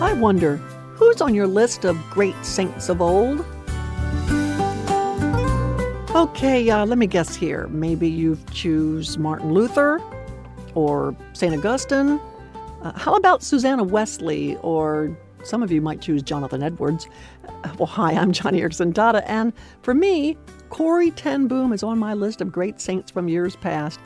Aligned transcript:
I 0.00 0.12
wonder, 0.12 0.56
who's 0.94 1.20
on 1.22 1.34
your 1.34 1.46
list 1.46 1.84
of 1.84 1.96
great 2.10 2.34
saints 2.44 2.88
of 2.88 3.00
old? 3.00 3.44
Okay, 6.14 6.68
uh, 6.68 6.84
let 6.84 6.98
me 6.98 7.06
guess 7.06 7.34
here. 7.34 7.66
Maybe 7.68 8.08
you 8.08 8.38
choose 8.50 9.16
Martin 9.16 9.52
Luther 9.52 10.02
or 10.74 11.16
St. 11.32 11.54
Augustine. 11.54 12.20
Uh, 12.82 12.92
how 12.98 13.14
about 13.14 13.42
Susanna 13.42 13.84
Wesley 13.84 14.56
or 14.56 15.16
some 15.46 15.62
of 15.62 15.70
you 15.70 15.80
might 15.80 16.00
choose 16.00 16.22
Jonathan 16.22 16.62
Edwards. 16.62 17.06
Uh, 17.46 17.74
well, 17.78 17.86
hi, 17.86 18.12
I'm 18.12 18.32
Joni 18.32 18.60
Eareckson 18.60 18.92
Tada, 18.92 19.22
and 19.26 19.52
for 19.80 19.94
me, 19.94 20.36
Corrie 20.70 21.12
ten 21.12 21.46
Boom 21.46 21.72
is 21.72 21.82
on 21.82 21.98
my 21.98 22.14
list 22.14 22.40
of 22.40 22.50
great 22.50 22.80
saints 22.80 23.10
from 23.10 23.28
years 23.28 23.56
past. 23.56 24.00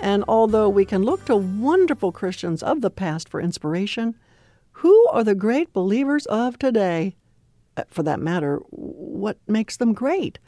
And 0.00 0.24
although 0.28 0.68
we 0.68 0.84
can 0.84 1.02
look 1.02 1.24
to 1.26 1.36
wonderful 1.36 2.12
Christians 2.12 2.62
of 2.62 2.80
the 2.80 2.90
past 2.90 3.28
for 3.28 3.40
inspiration, 3.40 4.14
who 4.80 5.08
are 5.08 5.22
the 5.22 5.34
great 5.34 5.74
believers 5.74 6.24
of 6.26 6.58
today? 6.58 7.14
Uh, 7.76 7.84
for 7.88 8.02
that 8.02 8.18
matter, 8.18 8.60
what 8.70 9.36
makes 9.46 9.76
them 9.76 9.92
great? 9.92 10.38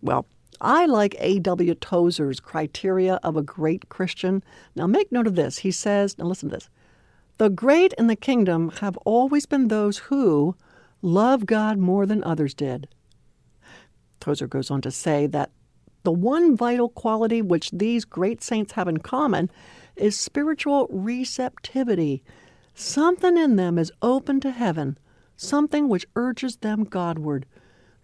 Well, 0.00 0.26
I 0.60 0.86
like 0.86 1.14
A.W. 1.20 1.76
Tozer's 1.76 2.40
criteria 2.40 3.20
of 3.22 3.36
a 3.36 3.42
great 3.42 3.88
Christian. 3.88 4.42
Now, 4.74 4.88
make 4.88 5.12
note 5.12 5.28
of 5.28 5.36
this. 5.36 5.58
He 5.58 5.70
says, 5.70 6.18
now 6.18 6.24
listen 6.24 6.48
to 6.48 6.56
this 6.56 6.68
the 7.38 7.50
great 7.50 7.92
in 7.94 8.08
the 8.08 8.16
kingdom 8.16 8.70
have 8.80 8.96
always 8.98 9.46
been 9.46 9.68
those 9.68 9.98
who 9.98 10.56
love 11.00 11.46
God 11.46 11.78
more 11.78 12.04
than 12.04 12.24
others 12.24 12.54
did. 12.54 12.88
Tozer 14.18 14.48
goes 14.48 14.72
on 14.72 14.80
to 14.82 14.90
say 14.90 15.28
that 15.28 15.50
the 16.02 16.10
one 16.10 16.56
vital 16.56 16.88
quality 16.88 17.40
which 17.42 17.70
these 17.70 18.04
great 18.04 18.42
saints 18.42 18.72
have 18.72 18.88
in 18.88 18.96
common 18.98 19.52
is 19.94 20.18
spiritual 20.18 20.88
receptivity. 20.90 22.24
Something 22.74 23.36
in 23.36 23.56
them 23.56 23.78
is 23.78 23.92
open 24.00 24.40
to 24.40 24.50
heaven, 24.50 24.98
something 25.36 25.88
which 25.88 26.06
urges 26.16 26.56
them 26.56 26.84
Godward. 26.84 27.46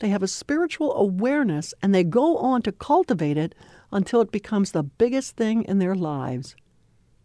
They 0.00 0.08
have 0.10 0.22
a 0.22 0.28
spiritual 0.28 0.94
awareness 0.94 1.74
and 1.82 1.94
they 1.94 2.04
go 2.04 2.36
on 2.38 2.62
to 2.62 2.72
cultivate 2.72 3.36
it 3.36 3.54
until 3.90 4.20
it 4.20 4.30
becomes 4.30 4.72
the 4.72 4.82
biggest 4.82 5.36
thing 5.36 5.64
in 5.64 5.78
their 5.78 5.94
lives. 5.94 6.54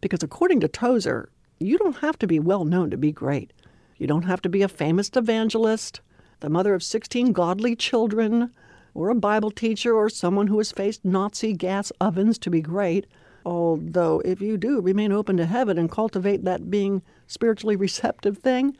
Because 0.01 0.23
according 0.23 0.59
to 0.61 0.67
Tozer, 0.67 1.29
you 1.59 1.77
don't 1.77 1.97
have 1.97 2.17
to 2.19 2.27
be 2.27 2.39
well 2.39 2.65
known 2.65 2.89
to 2.89 2.97
be 2.97 3.11
great. 3.11 3.53
You 3.97 4.07
don't 4.07 4.23
have 4.23 4.41
to 4.41 4.49
be 4.49 4.61
a 4.61 4.67
famous 4.67 5.09
evangelist, 5.15 6.01
the 6.39 6.49
mother 6.49 6.73
of 6.73 6.83
16 6.83 7.31
godly 7.31 7.75
children, 7.75 8.51
or 8.93 9.09
a 9.09 9.15
Bible 9.15 9.51
teacher, 9.51 9.95
or 9.95 10.09
someone 10.09 10.47
who 10.47 10.57
has 10.57 10.71
faced 10.71 11.05
Nazi 11.05 11.53
gas 11.53 11.91
ovens 12.01 12.37
to 12.39 12.49
be 12.49 12.61
great. 12.61 13.07
Although, 13.45 14.21
if 14.23 14.41
you 14.41 14.57
do 14.57 14.79
remain 14.79 15.11
open 15.11 15.37
to 15.37 15.45
heaven 15.45 15.77
and 15.77 15.91
cultivate 15.91 16.43
that 16.43 16.71
being 16.71 17.01
spiritually 17.27 17.75
receptive 17.75 18.37
thing, 18.37 18.77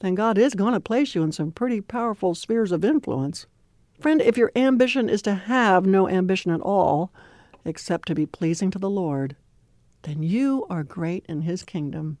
then 0.00 0.14
God 0.14 0.38
is 0.38 0.54
going 0.54 0.74
to 0.74 0.80
place 0.80 1.14
you 1.14 1.22
in 1.22 1.32
some 1.32 1.52
pretty 1.52 1.80
powerful 1.80 2.34
spheres 2.34 2.72
of 2.72 2.84
influence. 2.84 3.46
Friend, 4.00 4.20
if 4.20 4.36
your 4.36 4.52
ambition 4.54 5.08
is 5.08 5.22
to 5.22 5.34
have 5.34 5.86
no 5.86 6.08
ambition 6.08 6.50
at 6.50 6.60
all, 6.60 7.12
except 7.64 8.08
to 8.08 8.14
be 8.14 8.26
pleasing 8.26 8.70
to 8.70 8.78
the 8.78 8.90
Lord, 8.90 9.36
then 10.02 10.22
you 10.22 10.66
are 10.70 10.84
great 10.84 11.24
in 11.28 11.42
His 11.42 11.62
kingdom. 11.62 12.18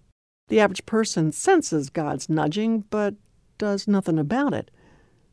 The 0.48 0.60
average 0.60 0.86
person 0.86 1.32
senses 1.32 1.90
God's 1.90 2.28
nudging, 2.28 2.84
but 2.90 3.14
does 3.58 3.88
nothing 3.88 4.18
about 4.18 4.54
it. 4.54 4.70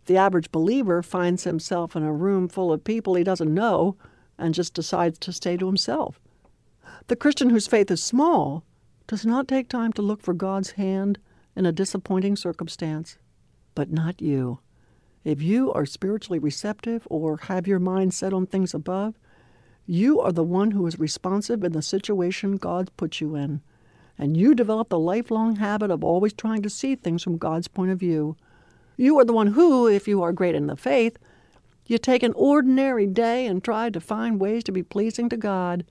The 0.05 0.17
average 0.17 0.51
believer 0.51 1.01
finds 1.01 1.45
himself 1.45 1.95
in 1.95 2.03
a 2.03 2.11
room 2.11 2.49
full 2.49 2.73
of 2.73 2.83
people 2.83 3.15
he 3.15 3.23
doesn't 3.23 3.53
know 3.53 3.95
and 4.37 4.53
just 4.53 4.73
decides 4.73 5.17
to 5.19 5.31
stay 5.31 5.55
to 5.57 5.65
himself. 5.65 6.19
The 7.07 7.15
Christian 7.15 7.49
whose 7.49 7.67
faith 7.67 7.89
is 7.91 8.03
small 8.03 8.63
does 9.07 9.25
not 9.25 9.47
take 9.47 9.67
time 9.67 9.93
to 9.93 10.01
look 10.01 10.21
for 10.21 10.33
God's 10.33 10.71
hand 10.71 11.19
in 11.55 11.65
a 11.65 11.71
disappointing 11.71 12.35
circumstance. 12.35 13.17
But 13.75 13.91
not 13.91 14.21
you. 14.21 14.59
If 15.23 15.41
you 15.41 15.71
are 15.73 15.85
spiritually 15.85 16.39
receptive 16.39 17.07
or 17.09 17.37
have 17.43 17.67
your 17.67 17.79
mind 17.79 18.13
set 18.13 18.33
on 18.33 18.45
things 18.45 18.73
above, 18.73 19.15
you 19.85 20.19
are 20.19 20.31
the 20.31 20.43
one 20.43 20.71
who 20.71 20.85
is 20.87 20.99
responsive 20.99 21.63
in 21.63 21.71
the 21.71 21.81
situation 21.81 22.57
God 22.57 22.91
put 22.97 23.19
you 23.19 23.35
in 23.35 23.61
and 24.17 24.37
you 24.37 24.53
develop 24.53 24.89
the 24.89 24.99
lifelong 24.99 25.57
habit 25.57 25.91
of 25.91 26.03
always 26.03 26.33
trying 26.33 26.61
to 26.61 26.69
see 26.69 26.95
things 26.95 27.23
from 27.23 27.37
God's 27.37 27.67
point 27.67 27.91
of 27.91 27.99
view. 27.99 28.35
You 28.95 29.17
are 29.19 29.25
the 29.25 29.33
one 29.33 29.47
who, 29.47 29.87
if 29.87 30.07
you 30.07 30.21
are 30.21 30.31
great 30.31 30.55
in 30.55 30.67
the 30.67 30.75
faith, 30.75 31.17
you 31.87 31.97
take 31.97 32.23
an 32.23 32.33
ordinary 32.35 33.07
day 33.07 33.45
and 33.45 33.63
try 33.63 33.89
to 33.89 33.99
find 33.99 34.39
ways 34.39 34.63
to 34.65 34.71
be 34.71 34.83
pleasing 34.83 35.29
to 35.29 35.37
God. 35.37 35.83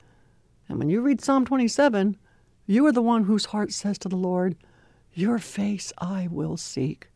And 0.69 0.79
when 0.79 0.89
you 0.89 1.01
read 1.01 1.21
Psalm 1.21 1.45
27, 1.45 2.17
you 2.67 2.87
are 2.87 2.93
the 2.93 3.03
one 3.03 3.25
whose 3.25 3.47
heart 3.47 3.73
says 3.73 3.99
to 3.99 4.09
the 4.09 4.17
Lord, 4.17 4.57
Your 5.13 5.39
face 5.39 5.93
I 5.99 6.29
will 6.31 6.57
seek. 6.57 7.09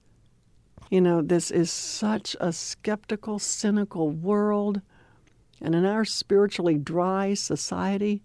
You 0.91 1.01
know, 1.01 1.23
this 1.23 1.51
is 1.51 1.71
such 1.71 2.37
a 2.41 2.53
skeptical, 2.53 3.39
cynical 3.39 4.11
world. 4.11 4.81
And 5.61 5.75
in 5.75 5.85
our 5.85 6.05
spiritually 6.05 6.79
dry 6.79 7.35
society, 7.35 8.23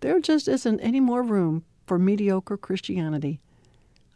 there 0.00 0.20
just 0.20 0.48
isn't 0.48 0.80
any 0.80 1.00
more 1.00 1.22
room 1.22 1.64
for 1.86 1.98
mediocre 1.98 2.56
Christianity. 2.56 3.40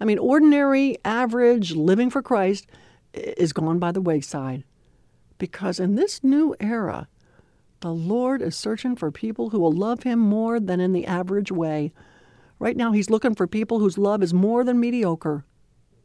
I 0.01 0.05
mean, 0.05 0.19
ordinary, 0.19 0.97
average 1.05 1.75
living 1.75 2.11
for 2.11 2.23
Christ 2.23 2.67
is 3.13 3.53
gone 3.53 3.79
by 3.79 3.93
the 3.93 4.01
wayside. 4.01 4.65
Because 5.39 5.79
in 5.79 5.95
this 5.95 6.25
new 6.25 6.55
era, 6.61 7.09
the 7.81 7.93
Lord 7.93 8.43
is 8.43 8.57
searching 8.57 8.97
for 8.97 9.11
people 9.11 9.51
who 9.51 9.61
will 9.61 9.73
love 9.73 10.03
Him 10.03 10.19
more 10.19 10.59
than 10.61 10.81
in 10.81 10.93
the 10.93 11.07
average 11.07 11.53
way. 11.53 11.93
Right 12.59 12.77
now, 12.77 12.93
He's 12.93 13.11
looking 13.11 13.35
for 13.35 13.47
people 13.47 13.79
whose 13.79 13.99
love 13.99 14.23
is 14.23 14.35
more 14.35 14.65
than 14.65 14.81
mediocre. 14.81 15.45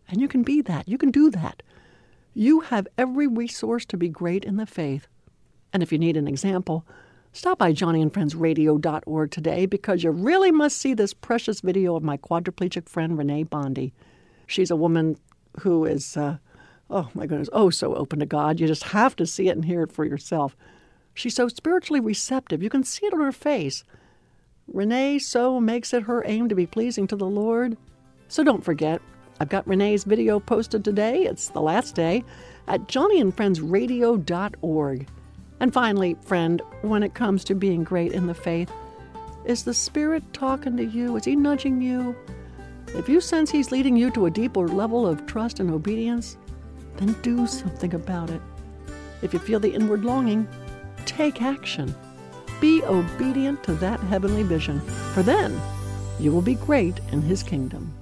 And 0.08 0.22
you 0.22 0.28
can 0.28 0.44
be 0.44 0.62
that. 0.62 0.88
You 0.88 0.98
can 0.98 1.12
do 1.12 1.30
that. 1.32 1.64
You 2.34 2.62
have 2.62 2.88
every 2.98 3.28
resource 3.28 3.86
to 3.86 3.98
be 3.98 4.10
great 4.10 4.44
in 4.44 4.58
the 4.58 4.66
faith. 4.66 5.08
And 5.72 5.82
if 5.82 5.92
you 5.92 5.98
need 5.98 6.18
an 6.18 6.28
example, 6.28 6.86
Stop 7.36 7.58
by 7.58 7.74
joniandfriendsradio.org 7.74 9.32
today 9.32 9.66
because 9.66 10.04
you 10.04 10.12
really 10.12 10.52
must 10.52 10.78
see 10.78 10.94
this 10.94 11.16
precious 11.16 11.62
video 11.62 11.96
of 11.96 12.04
my 12.04 12.16
quadriplegic 12.16 12.88
friend 12.88 13.18
Renee 13.18 13.42
Bondi. 13.42 13.92
She's 14.46 14.70
a 14.70 14.76
woman 14.76 15.18
who 15.62 15.84
is, 15.84 16.16
uh, 16.16 16.38
oh 16.92 17.10
my 17.16 17.26
goodness, 17.26 17.50
oh 17.52 17.72
so 17.72 17.96
open 17.96 18.20
to 18.20 18.28
God. 18.28 18.60
You 18.60 18.68
just 18.68 18.84
have 18.84 19.16
to 19.16 19.26
see 19.26 19.48
it 19.48 19.56
and 19.56 19.66
hear 19.66 19.82
it 19.82 19.92
for 19.92 20.06
yourself. 20.06 20.56
She's 21.14 21.36
so 21.36 21.48
spiritually 21.48 22.00
receptive. 22.00 22.64
You 22.64 22.70
can 22.70 22.84
see 22.84 23.06
it 23.06 23.14
on 23.14 23.20
her 23.20 23.32
face. 23.32 23.84
Renee 24.68 25.20
so 25.20 25.60
makes 25.60 25.94
it 25.94 26.04
her 26.04 26.24
aim 26.26 26.48
to 26.50 26.56
be 26.56 26.66
pleasing 26.66 27.06
to 27.08 27.16
the 27.16 27.28
Lord. 27.28 27.78
So 28.28 28.44
don't 28.44 28.64
forget, 28.64 29.02
I've 29.40 29.50
got 29.50 29.68
Renee's 29.68 30.06
video 30.06 30.40
posted 30.40 30.84
today. 30.84 31.24
It's 31.24 31.50
the 31.50 31.62
last 31.62 31.94
day 31.96 32.24
at 32.68 32.88
joniandfriendsradio.org. 32.88 35.08
And 35.60 35.74
finally, 35.74 36.16
friend, 36.26 36.62
when 36.82 37.04
it 37.04 37.14
comes 37.14 37.44
to 37.46 37.54
being 37.56 37.84
great 37.84 38.14
in 38.14 38.28
the 38.28 38.34
faith, 38.34 38.72
is 39.46 39.64
the 39.64 39.74
Spirit 39.74 40.24
talking 40.34 40.78
to 40.78 40.86
you? 40.86 41.18
Is 41.18 41.26
He 41.26 41.36
nudging 41.36 41.82
you? 41.82 42.16
If 42.96 43.10
you 43.10 43.20
sense 43.22 43.52
He's 43.52 43.72
leading 43.72 43.98
you 43.98 44.12
to 44.12 44.28
a 44.28 44.32
deeper 44.32 44.68
level 44.68 45.06
of 45.06 45.26
trust 45.26 45.60
and 45.60 45.70
obedience, 45.72 46.38
then 46.98 47.14
do 47.22 47.48
something 47.48 47.94
about 47.94 48.30
it. 48.30 48.42
If 49.22 49.34
you 49.34 49.40
feel 49.40 49.60
the 49.60 49.74
inward 49.74 50.06
longing, 50.06 50.48
take 51.06 51.42
action. 51.42 51.94
Be 52.60 52.84
obedient 52.84 53.64
to 53.64 53.74
that 53.76 54.00
heavenly 54.02 54.44
vision, 54.44 54.80
for 55.14 55.24
then 55.24 55.60
you 56.20 56.32
will 56.32 56.42
be 56.42 56.56
great 56.56 57.00
in 57.12 57.22
His 57.22 57.44
kingdom. 57.44 57.94